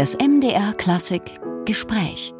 Das 0.00 0.16
MDR 0.16 0.72
Klassik 0.72 1.20
Gespräch. 1.66 2.32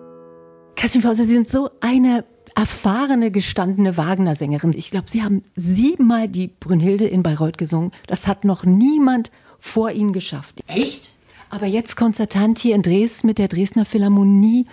Kerstin 0.77 1.03
Fauser, 1.03 1.25
Sie 1.25 1.35
sind 1.35 1.47
so 1.47 1.69
eine 1.83 2.25
erfahrene, 2.55 3.31
gestandene 3.31 3.99
Wagner-Sängerin. 3.99 4.73
Ich 4.73 4.91
glaube, 4.91 5.11
Sie 5.11 5.23
haben 5.23 5.43
siebenmal 5.57 6.27
die 6.27 6.49
Brünnhilde 6.49 7.07
in 7.07 7.23
Bayreuth 7.23 7.59
gesungen. 7.59 7.93
Das 8.07 8.27
hat 8.27 8.47
noch 8.47 8.65
niemand 8.65 9.31
vor 9.59 9.91
Ihnen 9.91 10.15
geschafft. 10.15 10.63
Echt? 10.69 11.11
Aber 11.51 11.67
jetzt 11.67 11.99
konzertant 11.99 12.59
hier 12.59 12.75
in 12.75 12.81
Dresden 12.81 13.27
mit 13.27 13.39
der 13.39 13.49
Dresdner 13.49 13.85
Philharmonie. 13.85 14.65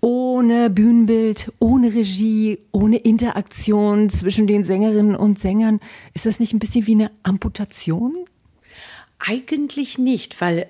Ohne 0.00 0.70
Bühnenbild, 0.70 1.52
ohne 1.60 1.94
Regie, 1.94 2.58
ohne 2.72 2.96
Interaktion 2.96 4.10
zwischen 4.10 4.48
den 4.48 4.64
Sängerinnen 4.64 5.14
und 5.14 5.38
Sängern. 5.38 5.78
Ist 6.12 6.26
das 6.26 6.40
nicht 6.40 6.54
ein 6.54 6.58
bisschen 6.58 6.88
wie 6.88 6.94
eine 6.94 7.12
Amputation? 7.22 8.16
Eigentlich 9.20 9.96
nicht, 9.96 10.40
weil 10.40 10.66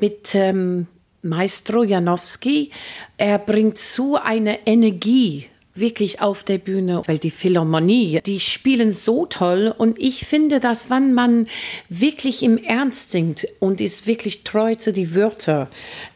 mit 0.00 0.34
ähm, 0.34 0.86
Maestro 1.22 1.82
Janowski, 1.82 2.70
er 3.16 3.38
bringt 3.38 3.78
so 3.78 4.16
eine 4.16 4.66
Energie 4.66 5.46
wirklich 5.74 6.20
auf 6.20 6.42
der 6.42 6.58
Bühne, 6.58 7.02
weil 7.06 7.18
die 7.18 7.30
Philharmonie, 7.30 8.20
die 8.24 8.40
spielen 8.40 8.92
so 8.92 9.26
toll. 9.26 9.74
Und 9.76 9.98
ich 9.98 10.26
finde, 10.26 10.60
dass 10.60 10.90
wenn 10.90 11.14
man 11.14 11.46
wirklich 11.88 12.42
im 12.42 12.58
Ernst 12.58 13.12
singt 13.12 13.46
und 13.60 13.80
ist 13.80 14.06
wirklich 14.06 14.44
treu 14.44 14.74
zu 14.74 14.92
die 14.92 15.14
Wörter, 15.14 15.68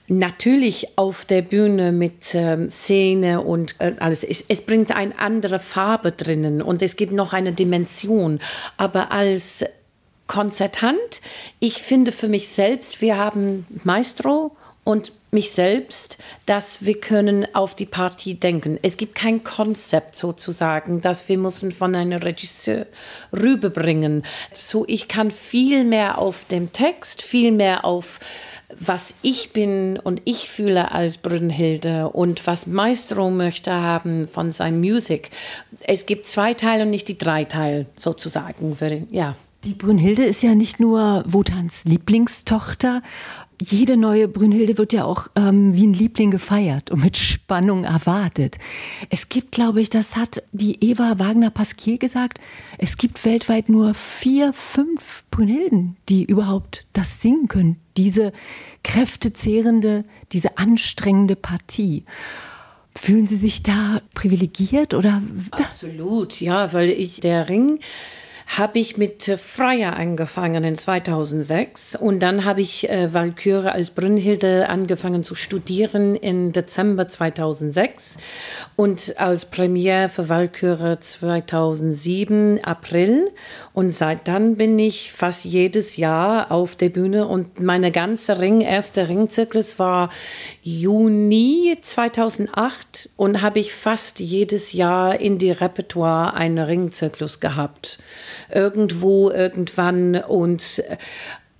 natürlich 0.09 0.99
auf 0.99 1.25
der 1.25 1.43
Bühne 1.43 1.93
mit 1.93 2.35
ähm, 2.35 2.69
Szene 2.69 3.41
und 3.41 3.77
äh, 3.79 3.95
alles, 3.99 4.25
es, 4.25 4.45
es 4.49 4.63
bringt 4.63 4.93
eine 4.93 5.19
andere 5.19 5.59
Farbe 5.59 6.13
drinnen 6.13 6.61
und 6.61 6.83
es 6.83 6.97
gibt 6.97 7.13
noch 7.13 7.33
eine 7.33 7.53
Dimension, 7.53 8.41
aber 8.77 9.11
als 9.11 9.65
Konzertant, 10.33 11.21
ich 11.61 11.83
finde 11.83 12.11
für 12.11 12.27
mich 12.27 12.49
selbst, 12.49 13.03
wir 13.03 13.19
haben 13.19 13.67
Maestro 13.85 14.57
und 14.83 15.13
mich 15.31 15.51
selbst, 15.51 16.17
dass 16.47 16.87
wir 16.87 16.99
können 16.99 17.47
auf 17.55 17.75
die 17.75 17.85
Partie 17.85 18.33
denken. 18.33 18.79
Es 18.81 18.97
gibt 18.97 19.15
kein 19.15 19.45
Konzept 19.45 20.17
sozusagen, 20.17 21.03
dass 21.03 21.29
wir 21.29 21.37
müssen 21.37 21.71
von 21.71 21.95
einem 21.95 22.19
Regisseur 22.19 22.87
rüberbringen. 23.31 24.23
So 24.55 24.87
ich 24.89 25.07
kann 25.07 25.31
viel 25.31 25.85
mehr 25.85 26.17
auf 26.17 26.47
dem 26.47 26.73
Text, 26.73 27.21
viel 27.21 27.53
mehr 27.53 27.85
auf 27.85 28.19
was 28.81 29.15
ich 29.21 29.53
bin 29.53 29.99
und 29.99 30.23
ich 30.25 30.49
fühle 30.49 30.93
als 30.93 31.19
Brünnhilde 31.19 32.09
und 32.09 32.47
was 32.47 32.67
Maestro 32.67 33.29
möchte 33.29 33.71
haben 33.71 34.27
von 34.27 34.51
seinem 34.51 34.81
Musik. 34.81 35.29
Es 35.83 36.07
gibt 36.07 36.25
zwei 36.25 36.55
Teile 36.55 36.85
und 36.85 36.91
nicht 36.91 37.09
die 37.09 37.19
drei 37.19 37.45
Teile 37.45 37.85
sozusagen. 37.97 38.79
Ja. 39.11 39.37
Die 39.65 39.75
Brünnhilde 39.75 40.25
ist 40.25 40.43
ja 40.43 40.55
nicht 40.55 40.81
nur 40.81 41.25
Wotans 41.27 41.85
Lieblingstochter 41.85 43.03
jede 43.71 43.97
neue 43.97 44.29
Brünnhilde 44.29 44.79
wird 44.79 44.93
ja 44.93 45.05
auch 45.05 45.29
ähm, 45.37 45.75
wie 45.75 45.87
ein 45.87 45.95
Liebling 45.95 46.31
gefeiert 46.31 46.91
und 46.91 47.03
mit 47.03 47.17
Spannung 47.17 47.85
erwartet. 47.85 48.59
Es 49.11 49.29
gibt, 49.29 49.53
glaube 49.53 49.81
ich, 49.81 49.91
das 49.91 50.17
hat 50.17 50.43
die 50.53 50.83
Eva 50.83 51.19
Wagner-Pasquier 51.19 51.99
gesagt, 51.99 52.41
es 52.79 52.97
gibt 52.97 53.25
weltweit 53.25 53.69
nur 53.69 53.95
vier, 53.95 54.53
fünf 54.53 55.25
Brünnhilden, 55.31 55.97
die 56.09 56.25
überhaupt 56.25 56.87
das 56.93 57.21
singen 57.21 57.49
können. 57.49 57.77
Diese 57.97 58.33
kräftezehrende, 58.83 60.05
diese 60.33 60.59
anstrengende 60.59 61.37
Partie. 61.37 62.05
Fühlen 62.95 63.27
Sie 63.27 63.37
sich 63.37 63.63
da 63.63 64.03
privilegiert 64.15 64.93
oder? 64.93 65.23
Absolut, 65.53 66.41
ja, 66.41 66.73
weil 66.73 66.91
ich 66.91 67.21
der 67.21 67.49
Ring 67.49 67.79
habe 68.47 68.79
ich 68.79 68.97
mit 68.97 69.29
äh, 69.29 69.39
Freier 69.39 69.97
angefangen 69.97 70.65
in 70.65 70.77
2006 70.77 71.97
und 71.97 72.21
dann 72.21 72.45
habe 72.45 72.61
ich 72.61 72.89
äh, 72.89 73.13
Walküre 73.15 73.73
als 73.73 73.91
Brünnhilde 73.91 74.69
angefangen 74.69 75.25
zu 75.25 75.35
studieren 75.35 76.17
in 76.17 76.53
Dezember 76.53 77.09
2006 77.09 78.17
und 78.77 79.15
als 79.19 79.47
Premiere 79.47 80.09
für 80.09 80.29
Walküre 80.29 80.99
2007 80.99 82.63
April. 82.65 83.31
Und 83.73 83.91
seit 83.91 84.29
dann 84.29 84.57
bin 84.57 84.79
ich 84.79 85.13
fast 85.13 85.45
jedes 85.45 85.97
Jahr 85.97 86.51
auf 86.51 86.77
der 86.77 86.91
Bühne. 86.91 87.27
Und 87.27 87.61
meine 87.61 87.91
ganze 87.91 88.39
Ring, 88.41 88.61
erste 88.61 89.09
Ringzyklus 89.09 89.79
war 89.79 90.11
Juni 90.63 91.79
2008 91.81 93.11
und 93.17 93.43
habe 93.43 93.61
ich 93.61 93.73
fast 93.73 94.21
jedes 94.21 94.73
Jahr 94.73 95.19
in 95.19 95.39
die 95.39 95.51
Repertoire 95.51 96.35
einen 96.35 96.59
Ringzyklus 96.59 97.41
gehabt 97.41 97.99
irgendwo, 98.53 99.31
irgendwann. 99.31 100.17
Und 100.17 100.83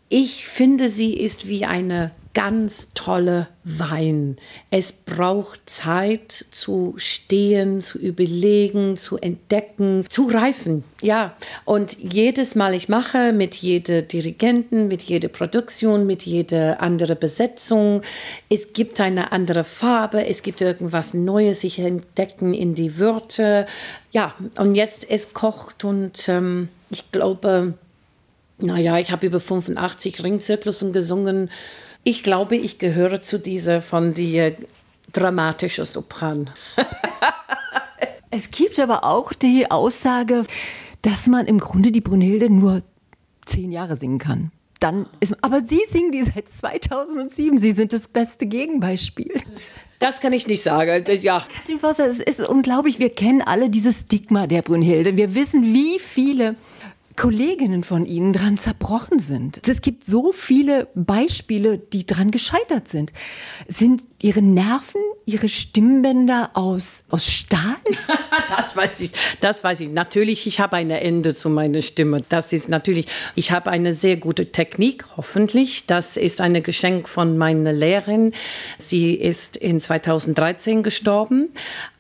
ich 0.09 0.47
finde, 0.47 0.89
sie 0.89 1.15
ist 1.15 1.49
wie 1.49 1.65
eine 1.65 2.11
ganz 2.35 2.89
tolle 2.95 3.49
Wein. 3.65 4.37
Es 4.71 4.93
braucht 4.93 5.69
Zeit 5.69 6.33
zu 6.33 6.95
stehen, 6.97 7.81
zu 7.81 7.99
überlegen, 7.99 8.97
zu 8.97 9.19
entdecken, 9.19 10.09
zu 10.09 10.29
reifen. 10.29 10.85
Ja, 11.01 11.37
und 11.65 11.97
jedes 11.99 12.55
Mal 12.55 12.75
ich 12.75 12.89
mache 12.89 13.33
mit 13.33 13.57
jedem 13.57 14.07
Dirigenten, 14.09 14.89
mit 14.89 15.03
jeder 15.03 15.29
Produktion, 15.29 16.07
mit 16.07 16.23
jeder 16.23 16.81
anderen 16.81 17.19
Besetzung, 17.19 18.03
es 18.49 18.73
gibt 18.73 19.01
eine 19.01 19.33
andere 19.33 19.65
Farbe, 19.65 20.27
es 20.27 20.43
gibt 20.43 20.61
irgendwas 20.61 21.15
Neues, 21.15 21.61
sich 21.61 21.79
entdecken 21.79 22.55
in 22.55 22.75
die 22.75 22.99
Wörter. 22.99 23.67
Ja, 24.11 24.35
und 24.59 24.75
jetzt 24.75 25.09
es 25.09 25.35
kocht 25.35 25.85
und 25.85 26.29
ähm, 26.29 26.69
ich 26.91 27.11
glaube, 27.13 27.75
naja, 28.59 28.99
ich 28.99 29.11
habe 29.11 29.27
über 29.27 29.41
85 29.41 30.23
Ringzyklusen 30.23 30.93
gesungen. 30.93 31.51
Ich 32.05 32.23
glaube, 32.23 32.57
ich 32.57 32.79
gehöre 32.79 33.23
zu 33.23 33.39
dieser 33.39 33.81
von 33.81 34.15
die 34.15 34.55
dramatische 35.13 35.85
Sopran. 35.85 36.51
es 38.31 38.51
gibt 38.51 38.81
aber 38.81 39.05
auch 39.05 39.33
die 39.33 39.71
Aussage, 39.71 40.45
dass 41.03 41.29
man 41.29 41.47
im 41.47 41.59
Grunde 41.59 41.93
die 41.93 42.01
Brunhilde 42.01 42.51
nur 42.51 42.83
zehn 43.47 43.71
Jahre 43.71 43.97
singen 43.97 44.19
kann. 44.19 44.51
Dann 44.81 45.07
ist, 45.21 45.37
aber 45.43 45.63
Sie 45.65 45.81
singen 45.89 46.11
die 46.11 46.25
seit 46.25 46.49
2007. 46.49 47.59
Sie 47.59 47.71
sind 47.71 47.93
das 47.93 48.09
beste 48.09 48.47
Gegenbeispiel. 48.47 49.33
Das 50.01 50.21
kann 50.21 50.33
ich 50.33 50.49
nicht 50.49 50.63
sagen. 50.63 51.05
Ja. 51.21 51.47
Foster, 51.81 52.09
es 52.09 52.19
ist 52.19 52.41
unglaublich. 52.41 52.99
Wir 52.99 53.11
kennen 53.11 53.43
alle 53.43 53.71
dieses 53.71 54.01
Stigma 54.01 54.49
der 54.49 54.63
Brünnhilde. 54.63 55.17
Wir 55.17 55.37
wissen, 55.37 55.63
wie 55.73 56.01
viele 56.01 56.57
Kolleginnen 57.17 57.85
von 57.85 58.07
Ihnen 58.07 58.33
dran 58.33 58.57
zerbrochen 58.57 59.19
sind. 59.19 59.61
Es 59.69 59.83
gibt 59.83 60.05
so 60.05 60.33
viele 60.33 60.89
Beispiele, 60.95 61.79
die 61.79 62.07
dran 62.07 62.31
gescheitert 62.31 62.89
sind. 62.89 63.13
Sind 63.69 64.03
Ihre 64.21 64.43
Nerven, 64.43 65.01
Ihre 65.27 65.49
Stimmbänder 65.49 66.51
aus, 66.55 67.05
aus 67.11 67.31
Stahl? 67.31 67.77
das 68.57 68.77
weiß 68.77 69.01
ich. 69.01 69.13
Das 69.41 69.63
weiß 69.63 69.81
ich. 69.81 69.91
Natürlich, 69.91 70.47
ich 70.47 70.61
habe 70.61 70.77
ein 70.77 70.91
Ende 70.91 71.35
zu 71.35 71.51
meiner 71.51 71.83
Stimme. 71.83 72.23
Das 72.29 72.53
ist 72.53 72.69
natürlich, 72.69 73.07
ich 73.35 73.53
habe 73.53 73.71
eine 73.71 73.93
sehr 73.93 74.17
gute 74.17 74.53
Technik, 74.53 75.05
hoffentlich. 75.17 75.87
Das 75.87 76.17
ist 76.17 76.41
ein 76.41 76.63
Geschenk 76.63 77.09
von 77.09 77.37
meiner 77.37 77.73
Lehrerin. 77.73 78.33
Sie 78.79 79.15
ist 79.15 79.57
in 79.57 79.81
2013 79.81 80.83
gestorben. 80.83 81.51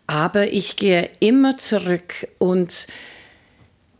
Aber 0.06 0.52
ich 0.52 0.76
gehe 0.76 1.10
immer 1.20 1.56
zurück 1.56 2.28
und 2.38 2.86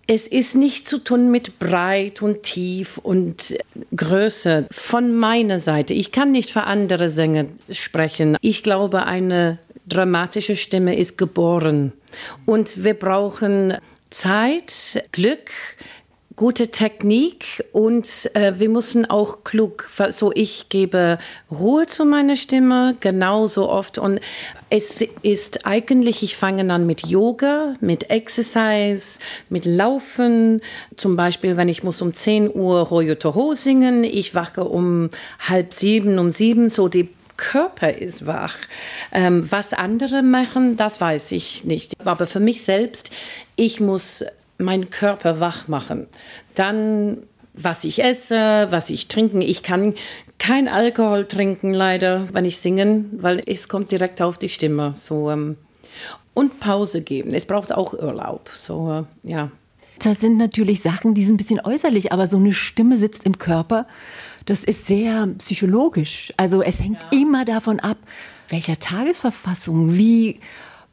es 0.07 0.27
ist 0.27 0.55
nicht 0.55 0.89
zu 0.89 0.99
tun 0.99 1.31
mit 1.31 1.59
breit 1.59 2.23
und 2.23 2.43
tief 2.43 2.99
und 2.99 3.57
Größe 3.95 4.67
von 4.71 5.15
meiner 5.17 5.61
Seite. 5.61 5.95
Ich 5.95 6.13
kann 6.13 6.33
nicht 6.33 6.51
für 6.51 6.65
andere 6.65 7.09
Sänger 7.09 7.47
sprechen. 7.71 8.37
Ich 8.41 8.63
glaube, 8.63 9.05
eine 9.05 9.59
dramatische 9.87 10.57
Stimme 10.57 10.97
ist 10.97 11.19
geboren. 11.19 11.93
Und 12.47 12.85
wir 12.85 12.95
brauchen 12.95 13.75
Zeit, 14.11 15.05
Glück, 15.13 15.51
gute 16.37 16.71
Technik 16.71 17.65
und 17.73 18.31
äh, 18.35 18.59
wir 18.59 18.69
müssen 18.69 19.09
auch 19.09 19.45
klug, 19.45 19.89
so 20.11 20.33
ich 20.35 20.69
gebe 20.69 21.19
Ruhe 21.51 21.87
zu 21.87 22.05
meiner 22.05 22.37
Stimme 22.37 22.97
genauso 23.01 23.69
oft 23.69 23.99
und 23.99 24.21
es 24.71 25.05
ist 25.23 25.67
eigentlich, 25.67 26.23
ich 26.23 26.37
fange 26.37 26.73
an 26.73 26.87
mit 26.87 27.07
Yoga, 27.07 27.75
mit 27.81 28.11
Exercise, 28.11 29.19
mit 29.51 29.67
Laufen, 29.67 30.63
zum 30.97 31.17
Beispiel, 31.17 31.57
wenn 31.57 31.69
ich 31.69 31.83
muss 31.83 32.01
um 32.01 32.15
10 32.15 32.55
Uhr 32.55 32.89
Hoyo 32.91 33.15
Toho 33.15 33.55
singen, 33.55 34.05
ich 34.05 34.35
wache 34.35 34.65
um 34.65 35.11
halb 35.41 35.75
sieben, 35.75 36.19
um 36.19 36.31
sieben, 36.31 36.69
so 36.69 36.89
die 36.89 37.09
Körper 37.37 37.93
ist 37.97 38.27
wach. 38.27 38.55
Ähm, 39.11 39.51
was 39.51 39.73
andere 39.73 40.23
machen, 40.23 40.77
das 40.77 41.01
weiß 41.01 41.33
ich 41.33 41.65
nicht. 41.65 41.95
Aber 42.05 42.27
für 42.27 42.41
mich 42.41 42.63
selbst, 42.63 43.11
ich 43.57 43.81
muss 43.81 44.25
meinen 44.63 44.91
Körper 44.91 45.41
wach 45.41 45.69
machen. 45.69 46.07
Dann, 46.55 47.25
was 47.55 47.85
ich 47.85 48.03
esse, 48.03 48.67
was 48.71 48.91
ich 48.91 49.09
trinke. 49.09 49.43
Ich 49.43 49.63
kann 49.63 49.95
kein 50.39 50.69
Alkohol 50.69 51.27
trinken, 51.27 51.73
leider, 51.73 52.33
wenn 52.33 52.45
ich 52.45 52.59
singe, 52.59 53.05
weil 53.13 53.43
es 53.47 53.69
kommt 53.69 53.93
direkt 53.93 54.21
auf 54.23 54.39
die 54.39 54.49
Stimme. 54.49 54.93
So, 54.93 55.31
ähm, 55.31 55.57
und 56.35 56.61
Pause 56.61 57.03
geben. 57.03 57.35
Es 57.35 57.45
braucht 57.45 57.73
auch 57.73 57.93
Urlaub. 57.93 58.51
So, 58.55 59.07
äh, 59.25 59.29
ja. 59.29 59.51
Das 59.99 60.21
sind 60.21 60.37
natürlich 60.37 60.81
Sachen, 60.83 61.15
die 61.15 61.25
sind 61.25 61.35
ein 61.35 61.37
bisschen 61.37 61.61
äußerlich, 61.61 62.13
aber 62.13 62.27
so 62.27 62.39
eine 62.39 62.53
Stimme 62.53 62.99
sitzt 62.99 63.25
im 63.25 63.39
Körper. 63.39 63.87
Das 64.47 64.65
ist 64.65 64.87
sehr 64.87 65.29
psychologisch. 65.39 66.33
Also 66.37 66.63
es 66.63 66.83
hängt 66.83 67.05
ja. 67.05 67.21
immer 67.21 67.45
davon 67.45 67.79
ab, 67.79 67.99
welcher 68.49 68.79
Tagesverfassung, 68.79 69.95
wie, 69.97 70.41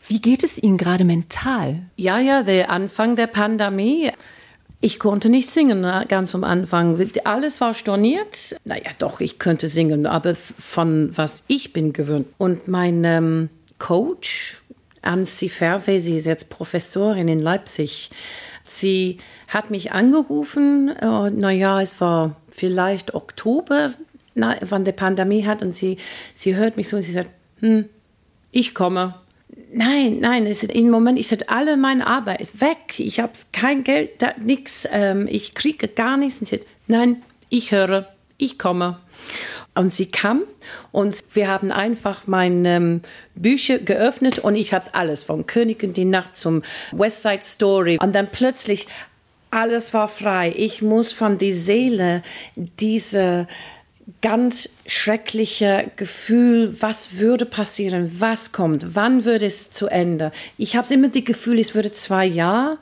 wie 0.08 0.22
geht 0.22 0.44
es 0.44 0.62
Ihnen 0.62 0.78
gerade 0.78 1.04
mental? 1.04 1.82
Ja, 1.96 2.20
ja, 2.20 2.44
der 2.44 2.72
Anfang 2.72 3.16
der 3.16 3.28
Pandemie. 3.28 4.12
Ich 4.82 4.98
konnte 4.98 5.30
nicht 5.30 5.52
singen 5.52 5.86
ganz 6.08 6.34
am 6.34 6.46
Anfang. 6.46 6.98
Alles 7.26 7.60
war 7.60 7.74
storniert. 7.74 8.56
Naja, 8.64 8.92
doch, 8.98 9.20
ich 9.20 9.38
könnte 9.38 9.68
singen, 9.68 10.06
aber 10.06 10.36
von 10.36 11.16
was 11.18 11.44
ich 11.48 11.74
bin 11.74 11.92
gewöhnt. 11.92 12.28
Und 12.38 12.70
mein 12.70 13.04
ähm, 13.04 13.50
Coach, 13.78 14.62
Ansi 15.02 15.50
Ferve, 15.50 16.00
sie 16.00 16.18
ist 16.18 16.26
jetzt 16.26 16.50
Professorin 16.50 17.28
in 17.28 17.40
Leipzig. 17.40 18.10
Sie 18.64 19.18
hat 19.48 19.70
mich 19.70 19.92
angerufen, 19.92 20.90
äh, 20.90 21.30
naja, 21.30 21.82
es 21.82 22.00
war 22.00 22.36
vielleicht 22.50 23.16
Oktober, 23.16 23.92
na, 24.36 24.56
wann 24.62 24.86
der 24.86 24.92
Pandemie 24.92 25.46
hat, 25.46 25.62
und 25.62 25.74
sie, 25.74 25.98
sie 26.36 26.56
hört 26.56 26.78
mich 26.78 26.88
so 26.88 26.98
und 26.98 27.04
sie 27.04 27.12
sagt, 27.12 27.32
hm, 27.60 27.86
ich 28.52 28.74
komme. 28.74 29.16
Nein, 29.72 30.18
nein, 30.20 30.48
es 30.48 30.64
ist 30.64 30.72
im 30.72 30.90
Moment, 30.90 31.24
sage, 31.24 31.48
alle 31.48 31.78
meine 31.78 32.08
Arbeit 32.08 32.42
ist 32.42 32.60
weg. 32.60 32.98
Ich 32.98 33.20
habe 33.20 33.34
kein 33.52 33.84
Geld, 33.84 34.20
nichts. 34.42 34.88
Ähm, 34.92 35.28
ich 35.30 35.54
kriege 35.54 35.88
gar 35.88 36.18
nichts. 36.18 36.40
Und 36.40 36.48
sie 36.48 36.58
sagt, 36.58 36.68
nein, 36.88 37.22
ich 37.50 37.72
höre, 37.72 38.08
ich 38.38 38.58
komme. 38.58 39.00
Und 39.76 39.94
sie 39.94 40.08
kam 40.08 40.42
und 40.92 41.16
wir 41.34 41.48
haben 41.48 41.72
einfach 41.72 42.26
meine 42.26 42.76
ähm, 42.76 43.02
Bücher 43.36 43.78
geöffnet 43.78 44.40
und 44.40 44.56
ich 44.56 44.74
habe 44.74 44.86
alles 44.94 45.24
von 45.24 45.46
Königin 45.46 45.94
die 45.94 46.06
Nacht 46.06 46.36
zum 46.36 46.64
West 46.92 47.22
Side 47.22 47.44
Story. 47.44 47.98
Und 48.02 48.16
dann 48.16 48.30
plötzlich 48.32 48.88
alles 49.52 49.94
war 49.94 50.08
frei. 50.08 50.54
Ich 50.58 50.82
muss 50.82 51.12
von 51.12 51.38
die 51.38 51.54
Seele 51.54 52.24
diese 52.56 53.48
ganz 54.22 54.70
schreckliche 54.86 55.92
Gefühl, 55.96 56.76
was 56.80 57.18
würde 57.18 57.46
passieren, 57.46 58.20
was 58.20 58.52
kommt, 58.52 58.96
wann 58.96 59.26
würde 59.26 59.46
es 59.46 59.70
zu 59.72 59.88
Ende. 59.88 60.32
Ich 60.58 60.76
habe 60.76 60.94
immer 60.94 61.10
das 61.10 61.24
Gefühl, 61.24 61.60
es 61.60 61.76
würde 61.76 61.92
zwei 61.92 62.26
Jahre, 62.26 62.78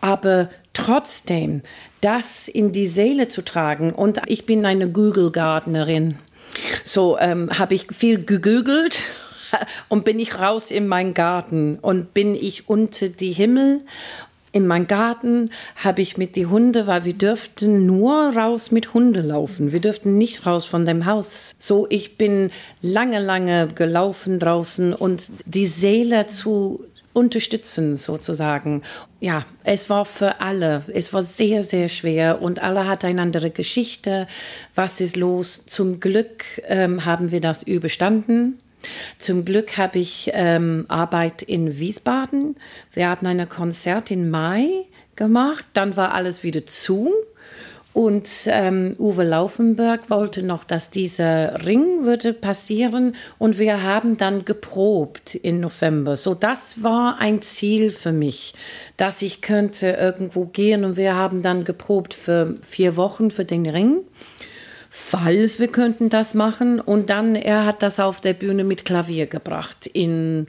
aber 0.00 0.50
trotzdem 0.72 1.62
das 2.00 2.48
in 2.48 2.72
die 2.72 2.86
Seele 2.86 3.28
zu 3.28 3.42
tragen. 3.42 3.92
Und 3.92 4.20
ich 4.26 4.46
bin 4.46 4.64
eine 4.64 4.90
Google-Gardnerin. 4.90 6.18
So 6.84 7.18
ähm, 7.18 7.58
habe 7.58 7.74
ich 7.74 7.86
viel 7.92 8.24
gegoogelt 8.24 9.02
und 9.88 10.04
bin 10.04 10.20
ich 10.20 10.38
raus 10.38 10.70
in 10.70 10.86
meinen 10.86 11.14
Garten 11.14 11.78
und 11.80 12.14
bin 12.14 12.34
ich 12.34 12.68
unter 12.68 13.08
die 13.08 13.32
Himmel 13.32 13.82
in 14.52 14.66
meinem 14.66 14.86
Garten 14.86 15.50
habe 15.76 16.02
ich 16.02 16.16
mit 16.16 16.36
die 16.36 16.46
Hunde, 16.46 16.86
weil 16.86 17.04
wir 17.04 17.14
dürften 17.14 17.86
nur 17.86 18.36
raus 18.36 18.70
mit 18.70 18.94
Hunde 18.94 19.20
laufen. 19.20 19.72
Wir 19.72 19.80
dürften 19.80 20.18
nicht 20.18 20.46
raus 20.46 20.64
von 20.64 20.86
dem 20.86 21.06
Haus. 21.06 21.52
So, 21.58 21.86
ich 21.90 22.16
bin 22.16 22.50
lange, 22.80 23.20
lange 23.20 23.68
gelaufen 23.68 24.38
draußen 24.38 24.94
und 24.94 25.30
die 25.44 25.66
Seele 25.66 26.26
zu 26.26 26.84
unterstützen 27.12 27.96
sozusagen. 27.96 28.82
Ja, 29.20 29.44
es 29.64 29.90
war 29.90 30.04
für 30.04 30.40
alle, 30.40 30.84
es 30.94 31.12
war 31.12 31.22
sehr, 31.22 31.62
sehr 31.62 31.88
schwer 31.88 32.40
und 32.40 32.62
alle 32.62 32.86
hatten 32.86 33.06
eine 33.06 33.22
andere 33.22 33.50
Geschichte. 33.50 34.26
Was 34.74 35.00
ist 35.00 35.16
los? 35.16 35.66
Zum 35.66 36.00
Glück 36.00 36.44
ähm, 36.68 37.04
haben 37.04 37.32
wir 37.32 37.40
das 37.40 37.62
überstanden. 37.62 38.60
Zum 39.18 39.44
Glück 39.44 39.76
habe 39.76 39.98
ich 39.98 40.30
ähm, 40.34 40.84
Arbeit 40.88 41.42
in 41.42 41.78
Wiesbaden. 41.78 42.56
Wir 42.92 43.08
haben 43.08 43.26
ein 43.26 43.48
Konzert 43.48 44.10
im 44.10 44.30
Mai 44.30 44.84
gemacht, 45.16 45.64
dann 45.72 45.96
war 45.96 46.14
alles 46.14 46.42
wieder 46.42 46.64
zu. 46.66 47.12
Und 47.94 48.28
ähm, 48.46 48.94
Uwe 49.00 49.24
Laufenberg 49.24 50.08
wollte 50.08 50.44
noch, 50.44 50.62
dass 50.62 50.90
dieser 50.90 51.66
Ring 51.66 52.04
würde 52.04 52.32
passieren. 52.32 53.16
Und 53.38 53.58
wir 53.58 53.82
haben 53.82 54.16
dann 54.16 54.44
geprobt 54.44 55.34
im 55.34 55.58
November. 55.58 56.16
So, 56.16 56.34
das 56.34 56.84
war 56.84 57.18
ein 57.18 57.42
Ziel 57.42 57.90
für 57.90 58.12
mich, 58.12 58.54
dass 58.96 59.20
ich 59.22 59.40
könnte 59.40 59.88
irgendwo 59.88 60.44
gehen. 60.44 60.84
Und 60.84 60.96
wir 60.96 61.16
haben 61.16 61.42
dann 61.42 61.64
geprobt 61.64 62.14
für 62.14 62.54
vier 62.62 62.96
Wochen 62.96 63.32
für 63.32 63.44
den 63.44 63.66
Ring 63.66 64.02
falls 64.90 65.58
wir 65.58 65.68
könnten 65.68 66.08
das 66.08 66.34
machen. 66.34 66.80
Und 66.80 67.10
dann, 67.10 67.34
er 67.34 67.64
hat 67.64 67.82
das 67.82 68.00
auf 68.00 68.20
der 68.20 68.34
Bühne 68.34 68.64
mit 68.64 68.84
Klavier 68.84 69.26
gebracht 69.26 69.86
in, 69.86 70.46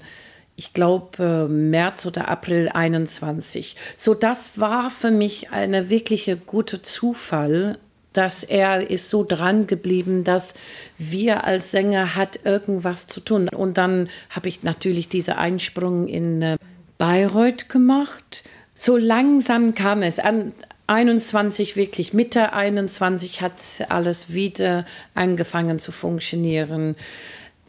ich 0.55 0.73
glaube, 0.73 1.47
März 1.49 2.05
oder 2.05 2.27
April 2.27 2.69
21. 2.73 3.75
So, 3.97 4.13
das 4.13 4.59
war 4.59 4.89
für 4.89 5.11
mich 5.11 5.51
eine 5.51 5.89
wirkliche 5.89 6.37
gute 6.37 6.81
Zufall, 6.81 7.77
dass 8.13 8.43
er 8.43 8.89
ist 8.89 9.09
so 9.09 9.23
dran 9.23 9.67
geblieben, 9.67 10.23
dass 10.23 10.55
wir 10.97 11.43
als 11.43 11.71
Sänger 11.71 12.15
hat 12.15 12.39
irgendwas 12.43 13.07
zu 13.07 13.19
tun. 13.19 13.49
Und 13.49 13.77
dann 13.77 14.09
habe 14.29 14.49
ich 14.49 14.63
natürlich 14.63 15.09
diese 15.09 15.37
Einsprung 15.37 16.07
in 16.07 16.41
äh, 16.41 16.57
Bayreuth 16.97 17.69
gemacht. 17.69 18.43
So 18.75 18.97
langsam 18.97 19.75
kam 19.75 20.01
es. 20.01 20.19
An, 20.19 20.53
21 20.89 21.75
wirklich 21.75 22.13
Mitte 22.13 22.51
21 22.51 23.41
hat 23.41 23.53
alles 23.89 24.33
wieder 24.33 24.85
angefangen 25.13 25.77
zu 25.77 25.91
funktionieren. 25.91 26.95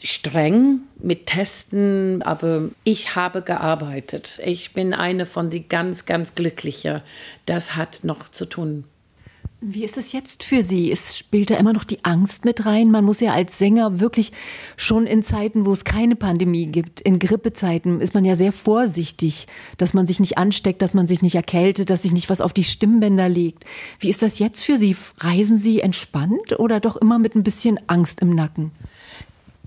Streng 0.02 0.81
mit 0.99 1.26
Testen, 1.26 2.22
aber 2.22 2.70
ich 2.82 3.17
habe 3.17 3.43
gearbeitet. 3.43 4.40
Ich 4.43 4.72
bin 4.72 4.94
eine 4.94 5.26
von 5.26 5.50
die 5.50 5.69
ganz, 5.69 6.06
ganz 6.06 6.34
glückliche. 6.34 7.02
Das 7.44 7.76
hat 7.76 8.05
noch 8.05 8.31
zu 8.31 8.46
tun. 8.46 8.84
Wie 9.62 9.84
ist 9.84 9.98
es 9.98 10.12
jetzt 10.12 10.42
für 10.42 10.62
Sie? 10.62 10.90
Es 10.90 11.18
spielt 11.18 11.50
da 11.50 11.56
immer 11.56 11.74
noch 11.74 11.84
die 11.84 12.02
Angst 12.02 12.46
mit 12.46 12.64
rein. 12.64 12.90
Man 12.90 13.04
muss 13.04 13.20
ja 13.20 13.34
als 13.34 13.58
Sänger 13.58 14.00
wirklich 14.00 14.32
schon 14.78 15.06
in 15.06 15.22
Zeiten, 15.22 15.66
wo 15.66 15.72
es 15.72 15.84
keine 15.84 16.16
Pandemie 16.16 16.66
gibt, 16.66 17.02
in 17.02 17.18
Grippezeiten, 17.18 18.00
ist 18.00 18.14
man 18.14 18.24
ja 18.24 18.36
sehr 18.36 18.52
vorsichtig, 18.52 19.46
dass 19.76 19.92
man 19.92 20.06
sich 20.06 20.18
nicht 20.18 20.38
ansteckt, 20.38 20.80
dass 20.80 20.94
man 20.94 21.06
sich 21.06 21.20
nicht 21.20 21.34
erkältet, 21.34 21.90
dass 21.90 22.02
sich 22.02 22.12
nicht 22.12 22.30
was 22.30 22.40
auf 22.40 22.54
die 22.54 22.64
Stimmbänder 22.64 23.28
legt. 23.28 23.66
Wie 23.98 24.08
ist 24.08 24.22
das 24.22 24.38
jetzt 24.38 24.64
für 24.64 24.78
Sie? 24.78 24.96
Reisen 25.18 25.58
Sie 25.58 25.80
entspannt 25.80 26.58
oder 26.58 26.80
doch 26.80 26.96
immer 26.96 27.18
mit 27.18 27.34
ein 27.34 27.42
bisschen 27.42 27.78
Angst 27.86 28.22
im 28.22 28.34
Nacken? 28.34 28.70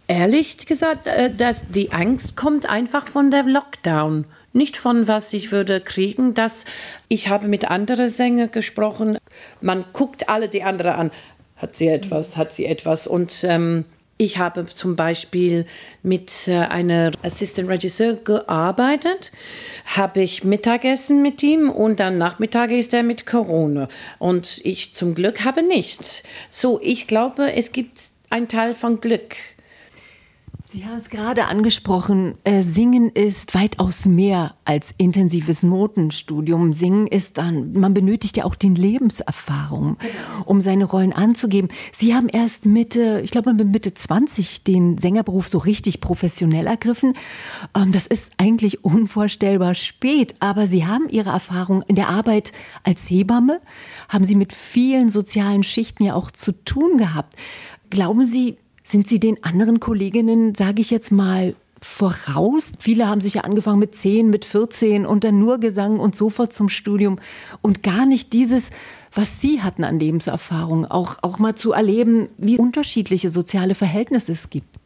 Ehrlich 0.08 0.66
gesagt, 0.66 1.06
äh, 1.06 1.34
dass 1.34 1.70
die 1.70 1.92
Angst 1.92 2.36
kommt 2.36 2.68
einfach 2.68 3.08
von 3.08 3.30
der 3.30 3.44
Lockdown 3.44 4.26
nicht 4.54 4.78
von 4.78 5.08
was 5.08 5.34
ich 5.34 5.52
würde 5.52 5.82
kriegen. 5.82 6.34
Das, 6.34 6.66
ich 7.08 7.28
habe 7.28 7.48
mit 7.48 7.70
anderen 7.70 8.10
Sängern 8.10 8.52
gesprochen. 8.52 9.18
Man 9.62 9.86
guckt 9.94 10.30
alle 10.30 10.50
die 10.50 10.64
andere 10.64 10.96
an. 10.96 11.12
Hat 11.56 11.76
sie 11.76 11.88
etwas? 11.88 12.36
Hat 12.36 12.54
sie 12.54 12.66
etwas? 12.66 13.08
Und 13.08 13.44
ähm, 13.44 13.86
ich 14.18 14.38
habe 14.38 14.66
zum 14.66 14.96
Beispiel 14.96 15.66
mit 16.04 16.48
äh, 16.48 16.58
einer 16.58 17.12
Assistant 17.24 17.68
Regisseur 17.68 18.14
gearbeitet, 18.16 19.32
habe 19.86 20.22
ich 20.22 20.44
Mittagessen 20.44 21.22
mit 21.22 21.42
ihm 21.42 21.70
und 21.70 22.00
dann 22.00 22.18
Nachmittag 22.18 22.72
ist 22.72 22.94
er 22.94 23.04
mit 23.04 23.26
Corona. 23.26 23.88
Und 24.20 24.62
ich 24.64 24.94
zum 24.94 25.16
Glück 25.16 25.44
habe 25.44 25.64
nichts. 25.64 26.24
So, 26.48 26.80
ich 26.82 27.08
glaube, 27.08 27.54
es 27.54 27.72
gibt 27.72 28.00
einen 28.30 28.48
Teil 28.48 28.74
von 28.74 29.02
Glück. 29.02 29.36
Sie 30.74 30.88
haben 30.88 30.98
es 30.98 31.12
gerade 31.12 31.46
angesprochen, 31.46 32.34
äh, 32.46 32.64
Singen 32.64 33.12
ist 33.12 33.54
weitaus 33.54 34.08
mehr 34.08 34.56
als 34.66 34.96
intensives 34.98 35.62
Notenstudium. 35.62 36.74
Singen 36.74 37.06
ist 37.06 37.38
dann, 37.38 37.74
man 37.74 37.94
benötigt 37.94 38.38
ja 38.38 38.46
auch 38.46 38.56
die 38.56 38.70
Lebenserfahrung, 38.70 39.98
genau. 40.00 40.46
um 40.46 40.62
seine 40.62 40.86
Rollen 40.86 41.14
anzugeben. 41.14 41.70
Sie 41.96 42.16
haben 42.16 42.28
erst 42.28 42.66
Mitte, 42.66 43.22
ich 43.24 43.30
glaube 43.30 43.54
mit 43.54 43.72
Mitte 43.72 43.94
20 43.94 44.64
den 44.64 44.98
Sängerberuf 44.98 45.48
so 45.48 45.60
richtig 45.60 46.02
professionell 46.02 46.66
ergriffen. 46.66 47.14
Ähm, 47.78 47.92
das 47.92 48.08
ist 48.08 48.32
eigentlich 48.38 48.84
unvorstellbar 48.84 49.76
spät, 49.76 50.34
aber 50.40 50.66
Sie 50.66 50.88
haben 50.88 51.08
Ihre 51.08 51.30
Erfahrung 51.30 51.84
in 51.84 51.94
der 51.94 52.10
Arbeit 52.10 52.52
als 52.82 53.12
Hebamme, 53.12 53.62
haben 54.10 54.24
Sie 54.24 54.36
mit 54.36 54.54
vielen 54.54 55.12
sozialen 55.12 55.62
Schichten 55.62 56.04
ja 56.04 56.16
auch 56.16 56.32
zu 56.32 56.52
tun 56.66 56.98
gehabt. 56.98 57.36
Glauben 57.92 58.26
Sie, 58.26 58.58
sind 58.84 59.08
Sie 59.08 59.20
den 59.20 59.44
anderen 59.44 59.80
Kolleginnen, 59.80 60.56
sage 60.56 60.82
ich 60.82 60.92
jetzt 60.92 61.12
mal, 61.12 61.56
voraus? 61.82 62.72
Viele 62.80 63.08
haben 63.08 63.22
sich 63.22 63.36
ja 63.36 63.42
angefangen 63.42 63.80
mit 63.80 63.96
10, 63.96 64.30
mit 64.30 64.46
14 64.46 65.06
und 65.06 65.24
dann 65.24 65.40
nur 65.40 65.60
Gesang 65.60 66.00
und 66.00 66.16
sofort 66.16 66.54
zum 66.54 66.70
Studium 66.70 67.20
und 67.62 67.84
gar 67.84 68.06
nicht 68.06 68.34
dieses, 68.34 68.70
was 69.14 69.42
Sie 69.42 69.62
hatten 69.62 69.84
an 69.84 70.00
Lebenserfahrung, 70.00 70.86
auch, 70.86 71.18
auch 71.22 71.40
mal 71.40 71.56
zu 71.56 71.72
erleben, 71.72 72.30
wie 72.38 72.58
unterschiedliche 72.58 73.30
soziale 73.30 73.76
Verhältnisse 73.76 74.32
es 74.32 74.50
gibt. 74.50 74.83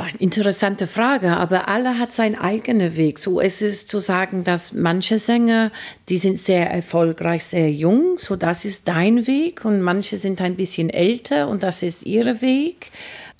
Eine 0.00 0.18
interessante 0.18 0.86
Frage, 0.86 1.36
aber 1.36 1.68
alle 1.68 1.98
hat 1.98 2.12
seinen 2.12 2.36
eigenen 2.36 2.96
Weg. 2.96 3.18
So 3.18 3.40
ist 3.40 3.62
es 3.62 3.86
zu 3.86 3.98
sagen, 3.98 4.44
dass 4.44 4.72
manche 4.72 5.18
Sänger, 5.18 5.72
die 6.08 6.18
sind 6.18 6.38
sehr 6.38 6.70
erfolgreich, 6.70 7.44
sehr 7.44 7.70
jung, 7.70 8.18
so 8.18 8.36
das 8.36 8.64
ist 8.64 8.86
dein 8.86 9.26
Weg 9.26 9.64
und 9.64 9.80
manche 9.80 10.16
sind 10.16 10.40
ein 10.40 10.56
bisschen 10.56 10.90
älter 10.90 11.48
und 11.48 11.62
das 11.62 11.82
ist 11.82 12.04
ihr 12.06 12.40
Weg. 12.40 12.90